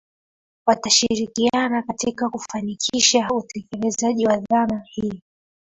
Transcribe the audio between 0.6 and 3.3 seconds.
Watashirikiana katika kufanikisha